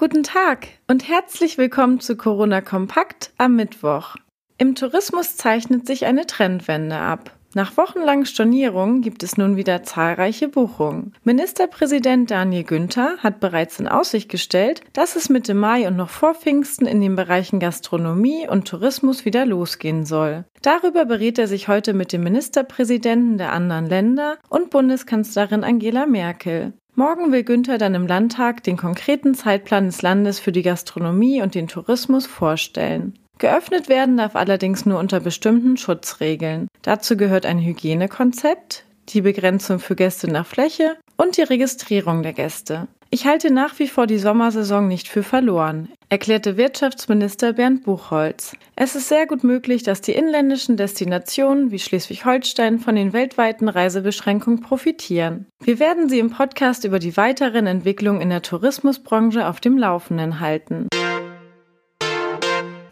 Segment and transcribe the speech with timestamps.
[0.00, 4.16] Guten Tag und herzlich willkommen zu Corona Kompakt am Mittwoch.
[4.56, 7.36] Im Tourismus zeichnet sich eine Trendwende ab.
[7.52, 11.12] Nach wochenlangen Stornierungen gibt es nun wieder zahlreiche Buchungen.
[11.24, 16.34] Ministerpräsident Daniel Günther hat bereits in Aussicht gestellt, dass es Mitte Mai und noch vor
[16.34, 20.46] Pfingsten in den Bereichen Gastronomie und Tourismus wieder losgehen soll.
[20.62, 26.72] Darüber berät er sich heute mit dem Ministerpräsidenten der anderen Länder und Bundeskanzlerin Angela Merkel.
[26.94, 31.54] Morgen will Günther dann im Landtag den konkreten Zeitplan des Landes für die Gastronomie und
[31.54, 33.18] den Tourismus vorstellen.
[33.38, 36.68] Geöffnet werden darf allerdings nur unter bestimmten Schutzregeln.
[36.82, 42.88] Dazu gehört ein Hygienekonzept, die Begrenzung für Gäste nach Fläche und die Registrierung der Gäste.
[43.12, 48.54] Ich halte nach wie vor die Sommersaison nicht für verloren, erklärte Wirtschaftsminister Bernd Buchholz.
[48.76, 54.60] Es ist sehr gut möglich, dass die inländischen Destinationen wie Schleswig-Holstein von den weltweiten Reisebeschränkungen
[54.60, 55.46] profitieren.
[55.60, 60.38] Wir werden Sie im Podcast über die weiteren Entwicklungen in der Tourismusbranche auf dem Laufenden
[60.38, 60.86] halten.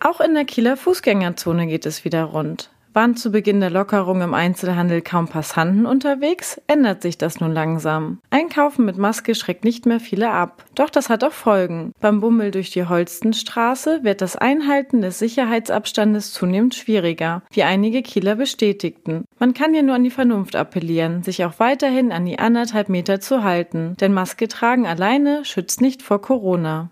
[0.00, 2.70] Auch in der Kieler Fußgängerzone geht es wieder rund.
[2.96, 8.20] Waren zu Beginn der Lockerung im Einzelhandel kaum Passanten unterwegs, ändert sich das nun langsam.
[8.30, 10.64] Einkaufen mit Maske schreckt nicht mehr viele ab.
[10.74, 11.92] Doch das hat auch Folgen.
[12.00, 18.36] Beim Bummel durch die Holstenstraße wird das Einhalten des Sicherheitsabstandes zunehmend schwieriger, wie einige Kieler
[18.36, 19.26] bestätigten.
[19.38, 23.20] Man kann hier nur an die Vernunft appellieren, sich auch weiterhin an die anderthalb Meter
[23.20, 26.88] zu halten, denn Maske tragen alleine schützt nicht vor Corona.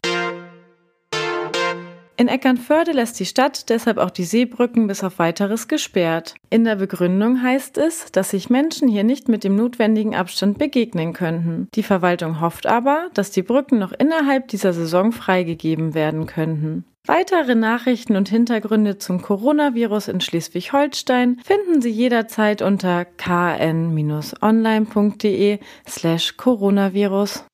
[2.16, 6.36] In Eckernförde lässt die Stadt deshalb auch die Seebrücken bis auf weiteres gesperrt.
[6.48, 11.12] In der Begründung heißt es, dass sich Menschen hier nicht mit dem notwendigen Abstand begegnen
[11.12, 11.68] könnten.
[11.74, 16.84] Die Verwaltung hofft aber, dass die Brücken noch innerhalb dieser Saison freigegeben werden könnten.
[17.06, 24.38] Weitere Nachrichten und Hintergründe zum Coronavirus in Schleswig-Holstein finden Sie jederzeit unter kn-online.de
[25.86, 27.44] slash Coronavirus.